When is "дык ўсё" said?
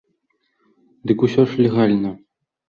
1.11-1.45